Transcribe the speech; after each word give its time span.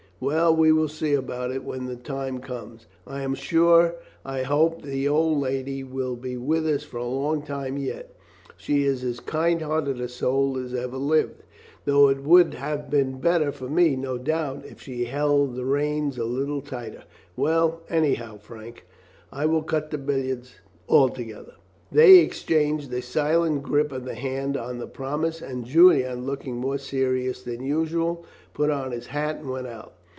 "Well, 0.23 0.55
we 0.55 0.71
will 0.71 0.87
see 0.87 1.15
about 1.15 1.49
it 1.49 1.63
when 1.63 1.85
the 1.87 1.95
time 1.95 2.41
comes. 2.41 2.85
I 3.07 3.23
am 3.23 3.33
sure 3.33 3.95
I 4.23 4.43
hope 4.43 4.83
the 4.83 5.07
old 5.07 5.39
lady 5.39 5.83
will 5.83 6.15
be 6.15 6.37
with 6.37 6.67
us 6.67 6.83
for 6.83 6.97
a 6.97 7.07
long 7.07 7.41
time 7.41 7.75
yet. 7.75 8.15
She 8.55 8.83
is 8.83 9.03
as 9.03 9.19
kind 9.19 9.63
hearted 9.63 9.99
a 9.99 10.07
soul 10.07 10.59
as 10.63 10.75
ever 10.75 10.97
lived, 10.97 11.41
though 11.85 12.07
it 12.07 12.21
would 12.21 12.53
have 12.53 12.87
been 12.87 13.17
better 13.19 13.51
for 13.51 13.67
me, 13.67 13.95
no 13.95 14.19
doubt, 14.19 14.63
if 14.63 14.79
she 14.79 15.05
held 15.05 15.55
the 15.55 15.65
reins 15.65 16.19
a 16.19 16.23
little 16.25 16.61
tighter. 16.61 17.01
Well, 17.35 17.81
anyhow, 17.89 18.37
Frank, 18.37 18.85
I 19.33 19.47
will 19.47 19.63
cut 19.63 19.89
the 19.89 19.97
billiards 19.97 20.53
altogether." 20.87 21.55
They 21.91 22.19
exchanged 22.19 22.93
a 22.93 23.01
silent 23.01 23.63
grip 23.63 23.91
of 23.91 24.05
the 24.05 24.13
hand 24.13 24.55
on 24.55 24.77
the 24.77 24.85
promise, 24.85 25.41
and 25.41 25.65
Julian, 25.65 26.27
looking 26.27 26.57
more 26.57 26.77
serious 26.77 27.41
than 27.41 27.63
usual, 27.65 28.23
put 28.53 28.69
on 28.69 28.91
his 28.91 29.07
hat 29.07 29.37
and 29.37 29.49
went 29.49 29.65
out. 29.65 29.93